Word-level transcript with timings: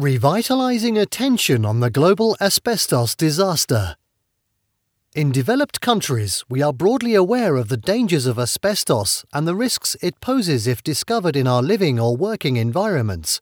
Revitalizing 0.00 0.96
attention 0.96 1.64
on 1.64 1.80
the 1.80 1.90
global 1.90 2.36
asbestos 2.40 3.16
disaster. 3.16 3.96
In 5.16 5.32
developed 5.32 5.80
countries, 5.80 6.44
we 6.48 6.62
are 6.62 6.72
broadly 6.72 7.16
aware 7.16 7.56
of 7.56 7.68
the 7.68 7.76
dangers 7.76 8.24
of 8.24 8.38
asbestos 8.38 9.24
and 9.32 9.44
the 9.44 9.56
risks 9.56 9.96
it 10.00 10.20
poses 10.20 10.68
if 10.68 10.84
discovered 10.84 11.34
in 11.34 11.48
our 11.48 11.62
living 11.62 11.98
or 11.98 12.16
working 12.16 12.56
environments. 12.56 13.40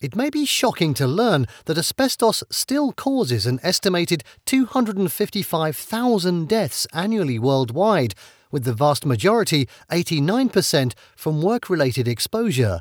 It 0.00 0.16
may 0.16 0.30
be 0.30 0.46
shocking 0.46 0.94
to 0.94 1.06
learn 1.06 1.44
that 1.66 1.76
asbestos 1.76 2.42
still 2.48 2.92
causes 2.92 3.44
an 3.44 3.60
estimated 3.62 4.24
255,000 4.46 6.48
deaths 6.48 6.86
annually 6.94 7.38
worldwide, 7.38 8.14
with 8.50 8.64
the 8.64 8.72
vast 8.72 9.04
majority, 9.04 9.68
89%, 9.90 10.94
from 11.16 11.42
work 11.42 11.68
related 11.68 12.08
exposure. 12.08 12.80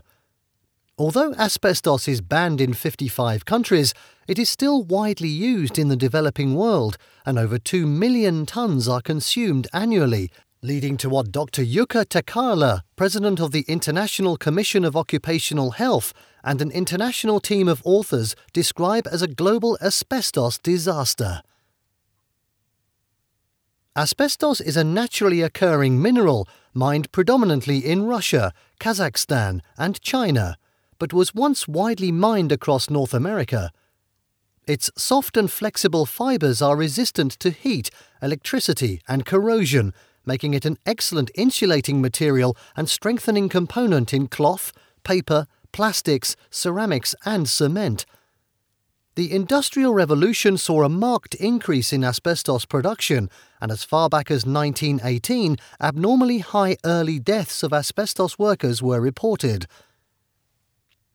Although 0.99 1.33
asbestos 1.35 2.09
is 2.09 2.19
banned 2.19 2.59
in 2.59 2.73
55 2.73 3.45
countries, 3.45 3.93
it 4.27 4.37
is 4.37 4.49
still 4.49 4.83
widely 4.83 5.29
used 5.29 5.79
in 5.79 5.87
the 5.87 5.95
developing 5.95 6.55
world, 6.55 6.97
and 7.25 7.39
over 7.39 7.57
2 7.57 7.87
million 7.87 8.45
tons 8.45 8.89
are 8.89 8.99
consumed 8.99 9.69
annually, 9.71 10.29
leading 10.61 10.97
to 10.97 11.09
what 11.09 11.31
Dr. 11.31 11.63
Jukka 11.63 12.03
Takala, 12.03 12.81
president 12.97 13.39
of 13.39 13.53
the 13.53 13.63
International 13.69 14.35
Commission 14.35 14.83
of 14.83 14.97
Occupational 14.97 15.71
Health, 15.71 16.13
and 16.43 16.61
an 16.61 16.69
international 16.69 17.39
team 17.39 17.69
of 17.69 17.81
authors 17.85 18.35
describe 18.51 19.07
as 19.09 19.21
a 19.21 19.27
global 19.27 19.77
asbestos 19.81 20.57
disaster. 20.57 21.41
Asbestos 23.95 24.59
is 24.59 24.75
a 24.75 24.83
naturally 24.83 25.41
occurring 25.41 26.01
mineral 26.01 26.45
mined 26.73 27.09
predominantly 27.13 27.77
in 27.77 28.03
Russia, 28.03 28.51
Kazakhstan, 28.81 29.61
and 29.77 30.01
China 30.01 30.57
but 30.99 31.13
was 31.13 31.33
once 31.33 31.67
widely 31.67 32.11
mined 32.11 32.51
across 32.51 32.89
North 32.89 33.13
America. 33.13 33.71
Its 34.67 34.91
soft 34.95 35.35
and 35.35 35.49
flexible 35.49 36.05
fibers 36.05 36.61
are 36.61 36.75
resistant 36.75 37.31
to 37.39 37.49
heat, 37.49 37.89
electricity, 38.21 39.01
and 39.07 39.25
corrosion, 39.25 39.93
making 40.25 40.53
it 40.53 40.65
an 40.65 40.77
excellent 40.85 41.31
insulating 41.33 41.99
material 42.01 42.55
and 42.75 42.87
strengthening 42.87 43.49
component 43.49 44.13
in 44.13 44.27
cloth, 44.27 44.71
paper, 45.03 45.47
plastics, 45.71 46.35
ceramics, 46.51 47.15
and 47.25 47.49
cement. 47.49 48.05
The 49.15 49.33
Industrial 49.33 49.93
Revolution 49.93 50.55
saw 50.57 50.83
a 50.83 50.89
marked 50.89 51.35
increase 51.35 51.91
in 51.91 52.03
asbestos 52.03 52.65
production, 52.65 53.29
and 53.59 53.71
as 53.71 53.83
far 53.83 54.07
back 54.07 54.31
as 54.31 54.45
1918, 54.45 55.57
abnormally 55.81 56.39
high 56.39 56.77
early 56.85 57.19
deaths 57.19 57.63
of 57.63 57.73
asbestos 57.73 58.37
workers 58.37 58.81
were 58.81 59.01
reported. 59.01 59.65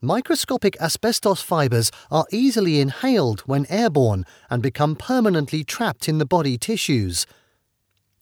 Microscopic 0.04 0.76
asbestos 0.82 1.40
fibers 1.40 1.90
are 2.10 2.26
easily 2.30 2.78
inhaled 2.78 3.40
when 3.46 3.64
airborne 3.70 4.26
and 4.50 4.62
become 4.62 4.94
permanently 4.94 5.64
trapped 5.64 6.10
in 6.10 6.18
the 6.18 6.26
body 6.26 6.58
tissues. 6.58 7.26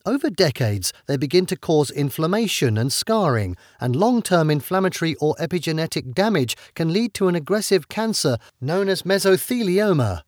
Over 0.06 0.30
decades, 0.30 0.92
they 1.06 1.16
begin 1.16 1.44
to 1.46 1.56
cause 1.56 1.90
inflammation 1.90 2.78
and 2.78 2.92
scarring, 2.92 3.56
and 3.80 3.96
long 3.96 4.22
term 4.22 4.48
inflammatory 4.48 5.16
or 5.16 5.34
epigenetic 5.40 6.14
damage 6.14 6.56
can 6.76 6.92
lead 6.92 7.14
to 7.14 7.26
an 7.26 7.34
aggressive 7.34 7.88
cancer 7.88 8.38
known 8.60 8.88
as 8.88 9.02
mesothelioma. 9.02 10.22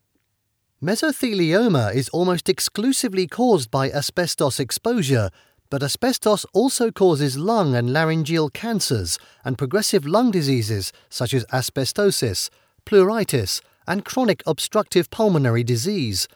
Mesothelioma 0.83 1.95
is 1.95 2.09
almost 2.09 2.49
exclusively 2.49 3.29
caused 3.29 3.71
by 3.71 3.91
asbestos 3.93 4.59
exposure, 4.59 5.31
but 5.75 5.83
asbestos 5.83 6.47
also 6.53 6.93
causes 6.93 7.37
lung 7.37 7.75
and 7.75 7.93
laryngeal 7.93 8.49
cancers 8.49 9.19
and 9.45 9.59
progressive 9.59 10.07
lung 10.07 10.31
diseases 10.31 10.93
such 11.09 11.35
as 11.35 11.45
asbestosis, 11.47 12.49
pleuritis, 12.87 13.61
and 13.85 14.05
chronic 14.05 14.41
obstructive 14.47 15.11
pulmonary 15.11 15.65
disease. 15.65 16.29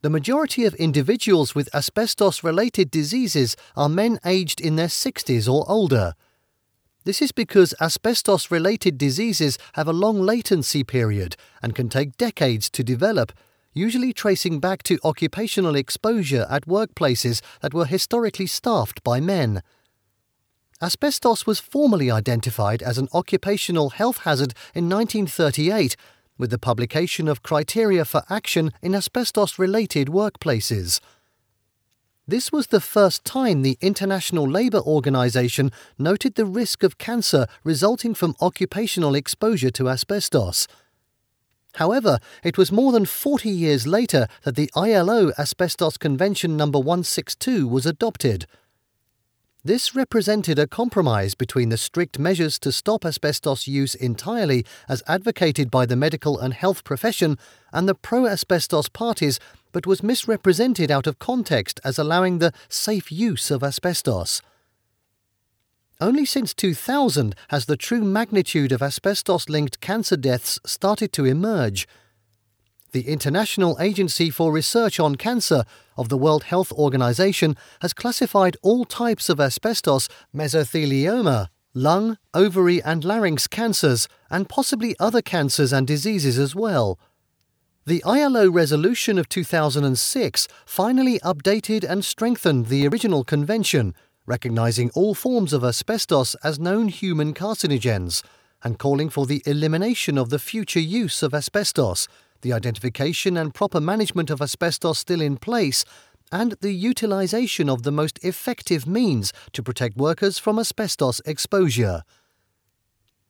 The 0.00 0.10
majority 0.10 0.64
of 0.64 0.74
individuals 0.74 1.54
with 1.54 1.72
asbestos 1.72 2.42
related 2.42 2.90
diseases 2.90 3.56
are 3.76 3.88
men 3.88 4.18
aged 4.26 4.60
in 4.60 4.74
their 4.74 4.88
60s 4.88 5.48
or 5.48 5.64
older. 5.70 6.14
This 7.04 7.22
is 7.22 7.30
because 7.30 7.74
asbestos 7.80 8.50
related 8.50 8.98
diseases 8.98 9.56
have 9.74 9.86
a 9.86 9.92
long 9.92 10.20
latency 10.20 10.82
period 10.82 11.36
and 11.62 11.76
can 11.76 11.88
take 11.88 12.16
decades 12.16 12.68
to 12.70 12.82
develop 12.82 13.30
usually 13.72 14.12
tracing 14.12 14.60
back 14.60 14.82
to 14.84 14.98
occupational 15.04 15.74
exposure 15.74 16.46
at 16.50 16.66
workplaces 16.66 17.40
that 17.60 17.74
were 17.74 17.86
historically 17.86 18.46
staffed 18.46 19.02
by 19.02 19.20
men. 19.20 19.62
Asbestos 20.82 21.46
was 21.46 21.60
formally 21.60 22.10
identified 22.10 22.82
as 22.82 22.98
an 22.98 23.08
occupational 23.14 23.90
health 23.90 24.18
hazard 24.18 24.52
in 24.74 24.88
1938 24.88 25.96
with 26.38 26.50
the 26.50 26.58
publication 26.58 27.28
of 27.28 27.42
Criteria 27.42 28.04
for 28.04 28.24
Action 28.28 28.72
in 28.82 28.94
Asbestos 28.94 29.58
Related 29.58 30.08
Workplaces. 30.08 31.00
This 32.26 32.50
was 32.50 32.68
the 32.68 32.80
first 32.80 33.24
time 33.24 33.62
the 33.62 33.78
International 33.80 34.48
Labour 34.48 34.80
Organization 34.80 35.70
noted 35.98 36.34
the 36.34 36.46
risk 36.46 36.82
of 36.82 36.98
cancer 36.98 37.46
resulting 37.62 38.14
from 38.14 38.34
occupational 38.40 39.14
exposure 39.14 39.70
to 39.70 39.88
asbestos. 39.88 40.66
However, 41.76 42.18
it 42.44 42.58
was 42.58 42.70
more 42.70 42.92
than 42.92 43.06
40 43.06 43.48
years 43.48 43.86
later 43.86 44.28
that 44.44 44.56
the 44.56 44.70
ILO 44.76 45.32
Asbestos 45.38 45.96
Convention 45.96 46.56
No. 46.56 46.66
162 46.66 47.66
was 47.66 47.86
adopted. 47.86 48.46
This 49.64 49.94
represented 49.94 50.58
a 50.58 50.66
compromise 50.66 51.36
between 51.36 51.68
the 51.68 51.76
strict 51.76 52.18
measures 52.18 52.58
to 52.58 52.72
stop 52.72 53.04
asbestos 53.04 53.68
use 53.68 53.94
entirely, 53.94 54.66
as 54.88 55.04
advocated 55.06 55.70
by 55.70 55.86
the 55.86 55.94
medical 55.94 56.36
and 56.36 56.52
health 56.52 56.82
profession, 56.82 57.38
and 57.72 57.88
the 57.88 57.94
pro 57.94 58.26
asbestos 58.26 58.88
parties, 58.88 59.38
but 59.70 59.86
was 59.86 60.02
misrepresented 60.02 60.90
out 60.90 61.06
of 61.06 61.20
context 61.20 61.78
as 61.84 61.96
allowing 61.96 62.38
the 62.38 62.52
safe 62.68 63.12
use 63.12 63.52
of 63.52 63.62
asbestos. 63.62 64.42
Only 66.02 66.24
since 66.24 66.52
2000 66.52 67.36
has 67.50 67.66
the 67.66 67.76
true 67.76 68.02
magnitude 68.02 68.72
of 68.72 68.82
asbestos 68.82 69.48
linked 69.48 69.80
cancer 69.80 70.16
deaths 70.16 70.58
started 70.66 71.12
to 71.12 71.24
emerge. 71.24 71.86
The 72.90 73.02
International 73.02 73.76
Agency 73.78 74.28
for 74.28 74.50
Research 74.50 74.98
on 74.98 75.14
Cancer 75.14 75.62
of 75.96 76.08
the 76.08 76.18
World 76.18 76.42
Health 76.42 76.72
Organization 76.72 77.56
has 77.82 77.92
classified 77.92 78.56
all 78.62 78.84
types 78.84 79.28
of 79.28 79.38
asbestos, 79.38 80.08
mesothelioma, 80.34 81.50
lung, 81.72 82.18
ovary, 82.34 82.82
and 82.82 83.04
larynx 83.04 83.46
cancers, 83.46 84.08
and 84.28 84.48
possibly 84.48 84.96
other 84.98 85.22
cancers 85.22 85.72
and 85.72 85.86
diseases 85.86 86.36
as 86.36 86.52
well. 86.52 86.98
The 87.86 88.02
ILO 88.02 88.50
resolution 88.50 89.18
of 89.18 89.28
2006 89.28 90.48
finally 90.66 91.20
updated 91.20 91.84
and 91.88 92.04
strengthened 92.04 92.66
the 92.66 92.88
original 92.88 93.22
convention 93.22 93.94
recognizing 94.26 94.90
all 94.94 95.14
forms 95.14 95.52
of 95.52 95.64
asbestos 95.64 96.34
as 96.44 96.58
known 96.58 96.88
human 96.88 97.34
carcinogens 97.34 98.22
and 98.62 98.78
calling 98.78 99.08
for 99.08 99.26
the 99.26 99.42
elimination 99.46 100.16
of 100.16 100.30
the 100.30 100.38
future 100.38 100.80
use 100.80 101.22
of 101.22 101.34
asbestos, 101.34 102.06
the 102.42 102.52
identification 102.52 103.36
and 103.36 103.54
proper 103.54 103.80
management 103.80 104.30
of 104.30 104.40
asbestos 104.40 104.98
still 104.98 105.20
in 105.20 105.36
place, 105.36 105.84
and 106.30 106.54
the 106.60 106.72
utilization 106.72 107.68
of 107.68 107.82
the 107.82 107.92
most 107.92 108.18
effective 108.24 108.86
means 108.86 109.32
to 109.52 109.62
protect 109.62 109.96
workers 109.96 110.38
from 110.38 110.58
asbestos 110.58 111.20
exposure. 111.26 112.02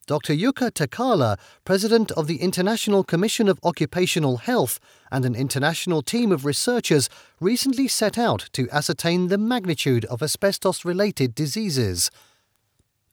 Dr. 0.07 0.35
Jukka 0.35 0.73
Takala, 0.73 1.39
president 1.65 2.11
of 2.13 2.27
the 2.27 2.39
International 2.39 3.05
Commission 3.05 3.49
of 3.49 3.61
Occupational 3.63 4.39
Health, 4.39 4.81
and 5.13 5.25
an 5.25 5.37
international 5.37 6.03
team 6.03 6.33
of 6.33 6.45
researchers 6.45 7.09
recently 7.39 7.87
set 7.87 8.19
out 8.19 8.49
to 8.53 8.69
ascertain 8.71 9.29
the 9.29 9.39
magnitude 9.39 10.05
of 10.07 10.21
asbestos 10.21 10.85
related 10.85 11.37
diseases. 11.37 12.11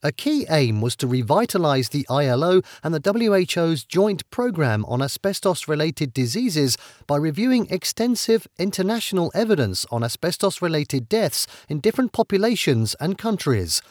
A 0.02 0.12
key 0.12 0.48
aim 0.50 0.82
was 0.82 0.96
to 0.96 1.08
revitalize 1.08 1.90
the 1.90 2.08
ILO 2.10 2.62
and 2.82 2.96
the 2.96 3.46
WHO's 3.54 3.84
joint 3.84 4.28
program 4.32 4.84
on 4.86 5.02
asbestos 5.02 5.68
related 5.68 6.12
diseases 6.12 6.76
by 7.06 7.18
reviewing 7.18 7.68
extensive 7.70 8.48
international 8.58 9.30
evidence 9.36 9.86
on 9.92 10.04
asbestos 10.04 10.60
related 10.62 11.08
deaths 11.08 11.46
in 11.68 11.82
different 11.82 12.14
populations 12.14 12.96
and 13.00 13.18
countries. 13.18 13.82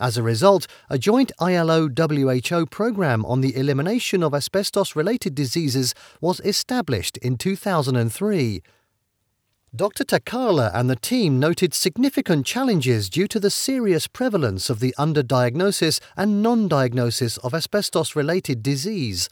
As 0.00 0.16
a 0.16 0.22
result, 0.22 0.68
a 0.88 0.96
joint 0.96 1.32
ILO 1.40 1.88
WHO 1.88 2.66
program 2.66 3.24
on 3.26 3.40
the 3.40 3.56
elimination 3.56 4.22
of 4.22 4.32
asbestos 4.32 4.94
related 4.94 5.34
diseases 5.34 5.92
was 6.20 6.38
established 6.40 7.16
in 7.18 7.36
2003. 7.36 8.62
Dr. 9.74 10.04
Takala 10.04 10.70
and 10.72 10.88
the 10.88 10.96
team 10.96 11.40
noted 11.40 11.74
significant 11.74 12.46
challenges 12.46 13.10
due 13.10 13.26
to 13.26 13.40
the 13.40 13.50
serious 13.50 14.06
prevalence 14.06 14.70
of 14.70 14.78
the 14.78 14.94
underdiagnosis 14.98 16.00
and 16.16 16.42
non 16.42 16.68
diagnosis 16.68 17.36
of 17.38 17.52
asbestos 17.52 18.14
related 18.14 18.62
disease. 18.62 19.28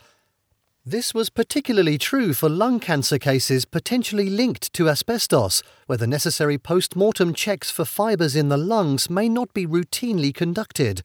This 0.88 1.12
was 1.12 1.30
particularly 1.30 1.98
true 1.98 2.32
for 2.32 2.48
lung 2.48 2.78
cancer 2.78 3.18
cases 3.18 3.64
potentially 3.64 4.30
linked 4.30 4.72
to 4.74 4.88
asbestos, 4.88 5.64
where 5.86 5.98
the 5.98 6.06
necessary 6.06 6.58
post 6.58 6.94
mortem 6.94 7.34
checks 7.34 7.72
for 7.72 7.84
fibres 7.84 8.36
in 8.36 8.50
the 8.50 8.56
lungs 8.56 9.10
may 9.10 9.28
not 9.28 9.52
be 9.52 9.66
routinely 9.66 10.32
conducted. 10.32 11.02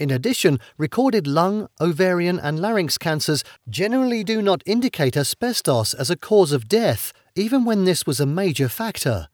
In 0.00 0.10
addition, 0.10 0.58
recorded 0.76 1.28
lung, 1.28 1.68
ovarian, 1.80 2.40
and 2.40 2.58
larynx 2.58 2.98
cancers 2.98 3.44
generally 3.68 4.24
do 4.24 4.42
not 4.42 4.60
indicate 4.66 5.16
asbestos 5.16 5.94
as 5.94 6.10
a 6.10 6.16
cause 6.16 6.50
of 6.50 6.66
death, 6.66 7.12
even 7.36 7.64
when 7.64 7.84
this 7.84 8.06
was 8.06 8.18
a 8.18 8.26
major 8.26 8.68
factor. 8.68 9.28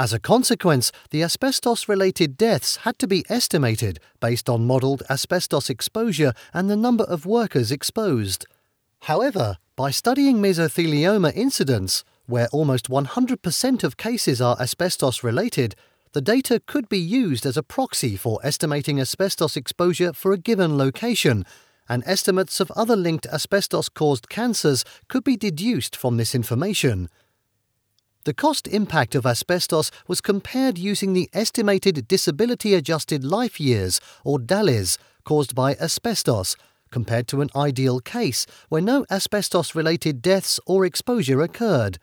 As 0.00 0.14
a 0.14 0.18
consequence, 0.18 0.92
the 1.10 1.22
asbestos 1.22 1.86
related 1.86 2.38
deaths 2.38 2.76
had 2.84 2.98
to 3.00 3.06
be 3.06 3.22
estimated 3.28 4.00
based 4.18 4.48
on 4.48 4.66
modelled 4.66 5.02
asbestos 5.10 5.68
exposure 5.68 6.32
and 6.54 6.70
the 6.70 6.74
number 6.74 7.04
of 7.04 7.26
workers 7.26 7.70
exposed. 7.70 8.46
However, 9.00 9.58
by 9.76 9.90
studying 9.90 10.38
mesothelioma 10.38 11.36
incidence, 11.36 12.02
where 12.24 12.48
almost 12.50 12.88
100% 12.88 13.84
of 13.84 13.98
cases 13.98 14.40
are 14.40 14.56
asbestos 14.58 15.22
related, 15.22 15.74
the 16.12 16.22
data 16.22 16.62
could 16.64 16.88
be 16.88 16.98
used 16.98 17.44
as 17.44 17.58
a 17.58 17.62
proxy 17.62 18.16
for 18.16 18.40
estimating 18.42 18.98
asbestos 18.98 19.54
exposure 19.54 20.14
for 20.14 20.32
a 20.32 20.38
given 20.38 20.78
location, 20.78 21.44
and 21.90 22.02
estimates 22.06 22.58
of 22.58 22.70
other 22.70 22.96
linked 22.96 23.26
asbestos 23.26 23.90
caused 23.90 24.30
cancers 24.30 24.82
could 25.08 25.24
be 25.24 25.36
deduced 25.36 25.94
from 25.94 26.16
this 26.16 26.34
information. 26.34 27.10
The 28.24 28.34
cost 28.34 28.68
impact 28.68 29.14
of 29.14 29.24
asbestos 29.24 29.90
was 30.06 30.20
compared 30.20 30.76
using 30.76 31.14
the 31.14 31.30
estimated 31.32 32.06
disability 32.06 32.74
adjusted 32.74 33.24
life 33.24 33.58
years, 33.58 33.98
or 34.24 34.38
DALYs, 34.38 34.98
caused 35.24 35.54
by 35.54 35.74
asbestos, 35.76 36.54
compared 36.90 37.26
to 37.28 37.40
an 37.40 37.48
ideal 37.56 37.98
case 38.00 38.46
where 38.68 38.82
no 38.82 39.06
asbestos 39.10 39.74
related 39.74 40.20
deaths 40.20 40.60
or 40.66 40.84
exposure 40.84 41.40
occurred. 41.40 41.98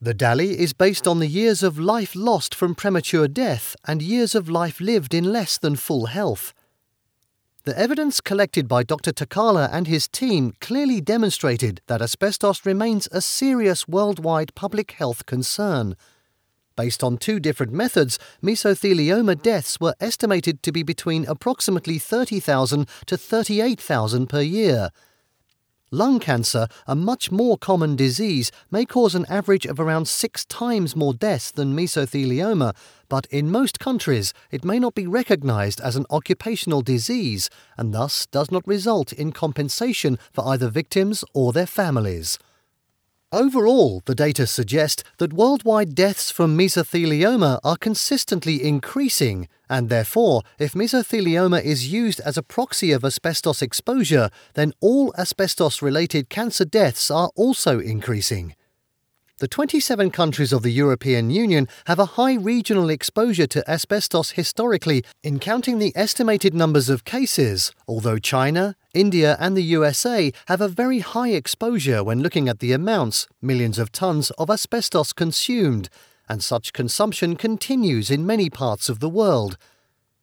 The 0.00 0.14
DALY 0.14 0.58
is 0.58 0.72
based 0.72 1.06
on 1.06 1.20
the 1.20 1.28
years 1.28 1.62
of 1.62 1.78
life 1.78 2.16
lost 2.16 2.52
from 2.52 2.74
premature 2.74 3.28
death 3.28 3.76
and 3.86 4.02
years 4.02 4.34
of 4.34 4.48
life 4.48 4.80
lived 4.80 5.14
in 5.14 5.32
less 5.32 5.56
than 5.56 5.76
full 5.76 6.06
health. 6.06 6.52
The 7.64 7.78
evidence 7.78 8.20
collected 8.20 8.68
by 8.68 8.82
Dr. 8.82 9.10
Takala 9.10 9.70
and 9.72 9.86
his 9.86 10.06
team 10.06 10.52
clearly 10.60 11.00
demonstrated 11.00 11.80
that 11.86 12.02
asbestos 12.02 12.66
remains 12.66 13.08
a 13.10 13.22
serious 13.22 13.88
worldwide 13.88 14.54
public 14.54 14.90
health 14.90 15.24
concern. 15.24 15.96
Based 16.76 17.02
on 17.02 17.16
two 17.16 17.40
different 17.40 17.72
methods, 17.72 18.18
mesothelioma 18.42 19.40
deaths 19.40 19.80
were 19.80 19.94
estimated 19.98 20.62
to 20.62 20.72
be 20.72 20.82
between 20.82 21.24
approximately 21.24 21.98
30,000 21.98 22.86
to 23.06 23.16
38,000 23.16 24.26
per 24.26 24.42
year. 24.42 24.90
Lung 25.94 26.18
cancer, 26.18 26.66
a 26.88 26.96
much 26.96 27.30
more 27.30 27.56
common 27.56 27.94
disease, 27.94 28.50
may 28.68 28.84
cause 28.84 29.14
an 29.14 29.26
average 29.28 29.64
of 29.64 29.78
around 29.78 30.08
six 30.08 30.44
times 30.44 30.96
more 30.96 31.14
deaths 31.14 31.52
than 31.52 31.76
mesothelioma, 31.76 32.74
but 33.08 33.26
in 33.26 33.48
most 33.48 33.78
countries 33.78 34.34
it 34.50 34.64
may 34.64 34.80
not 34.80 34.96
be 34.96 35.06
recognized 35.06 35.80
as 35.80 35.94
an 35.94 36.04
occupational 36.10 36.82
disease 36.82 37.48
and 37.76 37.94
thus 37.94 38.26
does 38.26 38.50
not 38.50 38.66
result 38.66 39.12
in 39.12 39.30
compensation 39.30 40.18
for 40.32 40.44
either 40.48 40.68
victims 40.68 41.24
or 41.32 41.52
their 41.52 41.64
families. 41.66 42.40
Overall, 43.34 44.00
the 44.04 44.14
data 44.14 44.46
suggest 44.46 45.02
that 45.18 45.32
worldwide 45.32 45.96
deaths 45.96 46.30
from 46.30 46.56
mesothelioma 46.56 47.58
are 47.64 47.76
consistently 47.76 48.62
increasing, 48.62 49.48
and 49.68 49.88
therefore, 49.88 50.42
if 50.60 50.74
mesothelioma 50.74 51.60
is 51.60 51.92
used 51.92 52.20
as 52.20 52.36
a 52.36 52.44
proxy 52.44 52.92
of 52.92 53.04
asbestos 53.04 53.60
exposure, 53.60 54.30
then 54.54 54.72
all 54.80 55.12
asbestos 55.18 55.82
related 55.82 56.28
cancer 56.28 56.64
deaths 56.64 57.10
are 57.10 57.30
also 57.34 57.80
increasing. 57.80 58.54
The 59.40 59.48
27 59.48 60.12
countries 60.12 60.52
of 60.52 60.62
the 60.62 60.70
European 60.70 61.30
Union 61.30 61.66
have 61.86 61.98
a 61.98 62.14
high 62.14 62.34
regional 62.34 62.88
exposure 62.88 63.48
to 63.48 63.68
asbestos 63.68 64.30
historically, 64.30 65.02
in 65.24 65.40
counting 65.40 65.80
the 65.80 65.92
estimated 65.96 66.54
numbers 66.54 66.88
of 66.88 67.04
cases, 67.04 67.72
although 67.88 68.20
China, 68.20 68.76
India, 68.94 69.36
and 69.40 69.56
the 69.56 69.62
USA 69.62 70.32
have 70.46 70.60
a 70.60 70.68
very 70.68 71.00
high 71.00 71.30
exposure 71.30 72.02
when 72.02 72.22
looking 72.22 72.48
at 72.48 72.60
the 72.60 72.72
amounts, 72.72 73.26
millions 73.42 73.78
of 73.78 73.92
tons, 73.92 74.30
of 74.32 74.48
asbestos 74.48 75.12
consumed, 75.12 75.88
and 76.28 76.42
such 76.42 76.72
consumption 76.72 77.36
continues 77.36 78.10
in 78.10 78.24
many 78.24 78.48
parts 78.48 78.88
of 78.88 79.00
the 79.00 79.08
world. 79.08 79.58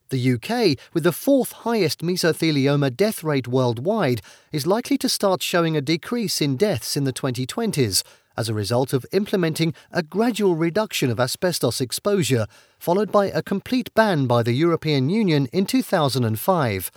The 0.09 0.33
UK, 0.33 0.77
with 0.93 1.03
the 1.03 1.13
fourth 1.13 1.51
highest 1.51 1.99
mesothelioma 1.99 2.95
death 2.97 3.23
rate 3.23 3.47
worldwide, 3.47 4.21
is 4.51 4.67
likely 4.67 4.97
to 4.97 5.07
start 5.07 5.41
showing 5.41 5.77
a 5.77 5.81
decrease 5.81 6.41
in 6.41 6.57
deaths 6.57 6.97
in 6.97 7.03
the 7.03 7.13
2020s 7.13 8.03
as 8.37 8.49
a 8.49 8.53
result 8.53 8.93
of 8.93 9.05
implementing 9.11 9.73
a 9.91 10.03
gradual 10.03 10.55
reduction 10.55 11.09
of 11.09 11.19
asbestos 11.19 11.81
exposure, 11.81 12.47
followed 12.79 13.11
by 13.11 13.27
a 13.27 13.41
complete 13.41 13.93
ban 13.93 14.25
by 14.25 14.41
the 14.43 14.53
European 14.53 15.09
Union 15.09 15.47
in 15.53 15.65
2005. 15.65 16.91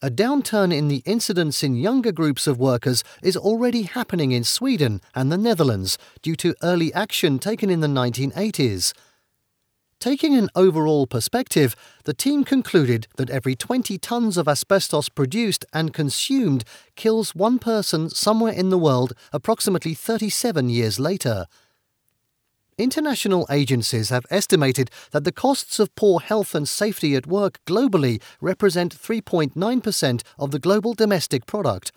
A 0.00 0.10
downturn 0.10 0.72
in 0.72 0.86
the 0.86 1.02
incidence 1.04 1.64
in 1.64 1.74
younger 1.74 2.12
groups 2.12 2.46
of 2.46 2.60
workers 2.60 3.02
is 3.20 3.36
already 3.36 3.82
happening 3.82 4.30
in 4.30 4.44
Sweden 4.44 5.00
and 5.12 5.32
the 5.32 5.36
Netherlands 5.36 5.98
due 6.22 6.36
to 6.36 6.54
early 6.62 6.94
action 6.94 7.40
taken 7.40 7.68
in 7.68 7.80
the 7.80 7.88
1980s. 7.88 8.92
Taking 9.98 10.36
an 10.36 10.50
overall 10.54 11.08
perspective, 11.08 11.74
the 12.04 12.14
team 12.14 12.44
concluded 12.44 13.08
that 13.16 13.28
every 13.28 13.56
20 13.56 13.98
tons 13.98 14.36
of 14.36 14.46
asbestos 14.46 15.08
produced 15.08 15.64
and 15.72 15.92
consumed 15.92 16.62
kills 16.94 17.34
one 17.34 17.58
person 17.58 18.08
somewhere 18.08 18.52
in 18.52 18.70
the 18.70 18.78
world 18.78 19.14
approximately 19.32 19.94
37 19.94 20.68
years 20.68 21.00
later. 21.00 21.46
International 22.78 23.44
agencies 23.50 24.10
have 24.10 24.24
estimated 24.30 24.88
that 25.10 25.24
the 25.24 25.32
costs 25.32 25.80
of 25.80 25.92
poor 25.96 26.20
health 26.20 26.54
and 26.54 26.68
safety 26.68 27.16
at 27.16 27.26
work 27.26 27.58
globally 27.66 28.22
represent 28.40 28.96
3.9% 28.96 30.22
of 30.38 30.52
the 30.52 30.60
global 30.60 30.94
domestic 30.94 31.44
product. 31.44 31.90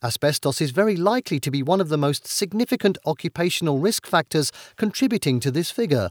Asbestos 0.00 0.60
is 0.60 0.70
very 0.70 0.94
likely 0.94 1.40
to 1.40 1.50
be 1.50 1.64
one 1.64 1.80
of 1.80 1.88
the 1.88 1.98
most 1.98 2.28
significant 2.28 2.96
occupational 3.04 3.80
risk 3.80 4.06
factors 4.06 4.52
contributing 4.76 5.40
to 5.40 5.50
this 5.50 5.72
figure. 5.72 6.10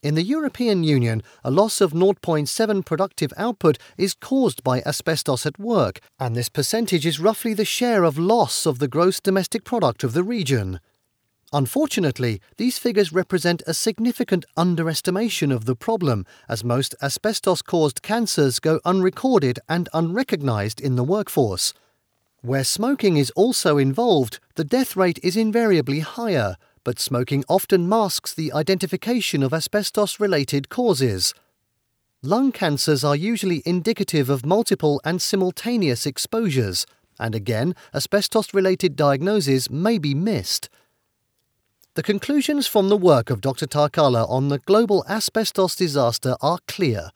In 0.00 0.14
the 0.14 0.22
European 0.22 0.84
Union, 0.84 1.24
a 1.42 1.50
loss 1.50 1.80
of 1.80 1.92
0.7 1.92 2.86
productive 2.86 3.32
output 3.36 3.78
is 3.98 4.14
caused 4.14 4.62
by 4.62 4.80
asbestos 4.82 5.44
at 5.44 5.58
work, 5.58 5.98
and 6.20 6.36
this 6.36 6.48
percentage 6.48 7.04
is 7.04 7.18
roughly 7.18 7.52
the 7.52 7.64
share 7.64 8.04
of 8.04 8.16
loss 8.16 8.64
of 8.64 8.78
the 8.78 8.88
gross 8.88 9.18
domestic 9.20 9.64
product 9.64 10.04
of 10.04 10.12
the 10.12 10.22
region. 10.22 10.78
Unfortunately, 11.52 12.40
these 12.58 12.78
figures 12.78 13.12
represent 13.12 13.62
a 13.66 13.74
significant 13.74 14.44
underestimation 14.56 15.50
of 15.50 15.64
the 15.64 15.74
problem, 15.74 16.24
as 16.48 16.62
most 16.62 16.94
asbestos 17.02 17.60
caused 17.60 18.02
cancers 18.02 18.60
go 18.60 18.80
unrecorded 18.84 19.58
and 19.68 19.88
unrecognized 19.92 20.80
in 20.80 20.94
the 20.94 21.02
workforce. 21.02 21.74
Where 22.42 22.62
smoking 22.62 23.16
is 23.16 23.32
also 23.32 23.78
involved, 23.78 24.38
the 24.54 24.64
death 24.64 24.94
rate 24.94 25.18
is 25.24 25.36
invariably 25.36 26.00
higher, 26.00 26.56
but 26.84 27.00
smoking 27.00 27.44
often 27.48 27.88
masks 27.88 28.32
the 28.32 28.52
identification 28.52 29.42
of 29.42 29.52
asbestos 29.52 30.20
related 30.20 30.68
causes. 30.68 31.34
Lung 32.22 32.52
cancers 32.52 33.02
are 33.02 33.16
usually 33.16 33.62
indicative 33.66 34.30
of 34.30 34.46
multiple 34.46 35.00
and 35.04 35.20
simultaneous 35.20 36.06
exposures, 36.06 36.86
and 37.18 37.34
again, 37.34 37.74
asbestos 37.92 38.54
related 38.54 38.94
diagnoses 38.94 39.68
may 39.68 39.98
be 39.98 40.14
missed. 40.14 40.68
The 42.00 42.12
conclusions 42.12 42.66
from 42.66 42.88
the 42.88 42.96
work 42.96 43.28
of 43.28 43.42
Dr. 43.42 43.66
Takala 43.66 44.26
on 44.26 44.48
the 44.48 44.56
global 44.56 45.04
asbestos 45.06 45.76
disaster 45.76 46.34
are 46.40 46.58
clear. 46.66 47.10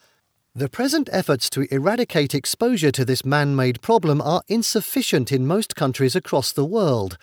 The 0.54 0.68
present 0.68 1.08
efforts 1.10 1.48
to 1.56 1.66
eradicate 1.74 2.34
exposure 2.34 2.92
to 2.92 3.02
this 3.02 3.24
man 3.24 3.56
made 3.56 3.80
problem 3.80 4.20
are 4.20 4.42
insufficient 4.46 5.32
in 5.32 5.46
most 5.46 5.74
countries 5.74 6.14
across 6.14 6.52
the 6.52 6.66
world. 6.66 7.16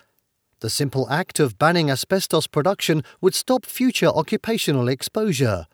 The 0.62 0.72
simple 0.72 1.08
act 1.12 1.39
of 1.39 1.60
banning 1.60 1.91
asbestos 1.91 2.48
production 2.48 3.03
would 3.22 3.36
stop 3.36 3.68
future 3.68 4.10
occupational 4.10 4.88
exposure. 4.88 5.68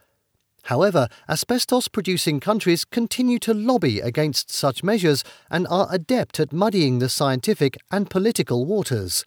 However, 0.63 1.07
asbestos 1.29 1.87
producing 1.87 2.41
countries 2.41 2.83
continue 2.83 3.39
to 3.39 3.53
lobby 3.53 4.01
against 4.01 4.51
such 4.51 4.83
measures 4.83 5.23
and 5.49 5.65
are 5.69 5.87
adept 5.89 6.37
at 6.41 6.51
muddying 6.51 6.99
the 6.99 7.07
scientific 7.07 7.77
and 7.89 8.09
political 8.09 8.65
waters. 8.65 9.23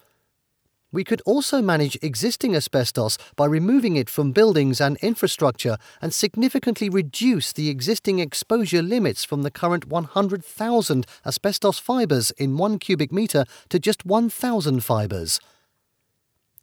We 0.92 1.04
could 1.04 1.22
also 1.24 1.62
manage 1.62 1.96
existing 2.02 2.56
asbestos 2.56 3.16
by 3.36 3.46
removing 3.46 3.94
it 3.94 4.10
from 4.10 4.32
buildings 4.32 4.80
and 4.80 4.96
infrastructure 4.96 5.76
and 6.02 6.12
significantly 6.12 6.88
reduce 6.88 7.52
the 7.52 7.68
existing 7.68 8.18
exposure 8.18 8.82
limits 8.82 9.24
from 9.24 9.42
the 9.42 9.52
current 9.52 9.86
100,000 9.86 11.06
asbestos 11.24 11.78
fibres 11.78 12.32
in 12.32 12.56
1 12.56 12.78
cubic 12.80 13.12
metre 13.12 13.44
to 13.68 13.78
just 13.78 14.04
1,000 14.04 14.82
fibres. 14.82 15.38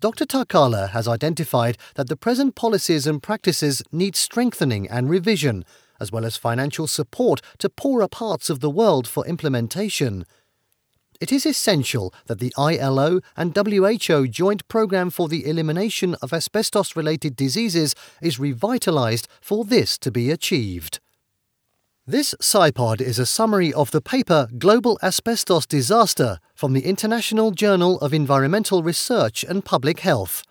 Dr. 0.02 0.26
Takala 0.26 0.90
has 0.90 1.08
identified 1.08 1.78
that 1.96 2.10
the 2.10 2.18
present 2.18 2.54
policies 2.54 3.08
and 3.08 3.24
practices 3.24 3.82
need 3.92 4.16
strengthening 4.16 4.88
and 4.90 5.10
revision, 5.10 5.64
as 6.00 6.12
well 6.12 6.26
as 6.26 6.38
financial 6.38 6.86
support 6.86 7.42
to 7.60 7.70
poorer 7.70 8.08
parts 8.08 8.50
of 8.50 8.60
the 8.60 8.70
world 8.70 9.08
for 9.08 9.26
implementation. 9.26 10.26
It 11.20 11.32
is 11.32 11.46
essential 11.46 12.14
that 12.28 12.40
the 12.40 12.54
ILO 12.58 13.22
and 13.36 13.58
WHO 13.58 14.28
Joint 14.28 14.68
Programme 14.68 15.10
for 15.10 15.28
the 15.28 15.48
Elimination 15.48 16.16
of 16.22 16.32
Asbestos 16.32 16.96
related 16.96 17.36
diseases 17.36 17.96
is 18.22 18.38
revitalised 18.38 19.26
for 19.42 19.66
this 19.66 19.98
to 20.00 20.12
be 20.12 20.30
achieved. 20.30 21.00
This 22.06 22.36
SciPod 22.40 23.02
is 23.02 23.20
a 23.20 23.26
summary 23.26 23.74
of 23.74 23.92
the 23.92 24.00
paper 24.00 24.48
Global 24.58 24.98
Asbestos 25.02 25.66
Disaster 25.66 26.40
from 26.56 26.74
the 26.74 26.86
International 26.86 27.52
Journal 27.52 28.00
of 28.00 28.14
Environmental 28.14 28.84
Research 28.84 29.44
and 29.44 29.66
Public 29.66 30.00
Health. 30.02 30.44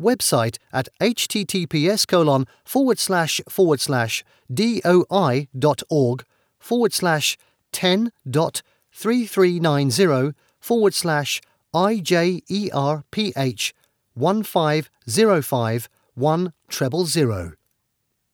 Website 0.00 0.58
at 0.72 0.88
https 1.00 2.06
colon 2.06 2.46
forward 2.64 2.98
slash 2.98 3.40
forward 3.48 3.80
slash 3.80 4.24
doi.org 4.52 6.24
forward 6.58 6.92
slash 6.92 7.38
10.3390 8.96 10.34
forward 10.58 10.94
slash 10.94 11.42
IJERPH 11.74 13.72
1505 14.14 15.88
1 16.14 16.52
treble 16.68 17.04
zero. 17.04 17.52